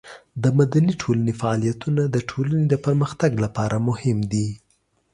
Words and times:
د 0.43 0.45
مدني 0.59 0.93
ټولنې 1.01 1.33
فعالیتونه 1.41 2.01
د 2.07 2.17
ټولنې 2.29 2.65
د 2.69 2.75
پرمختګ 2.85 3.31
لپاره 3.45 3.75
مهم 3.89 4.17
دي. 4.31 4.47